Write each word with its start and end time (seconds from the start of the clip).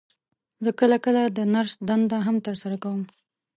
زه 0.63 0.71
کله 0.79 0.97
کله 1.05 1.21
د 1.27 1.39
نرس 1.53 1.73
دنده 1.87 2.17
هم 2.27 2.35
تر 2.45 2.55
سره 2.61 2.75
کوم. 2.83 3.01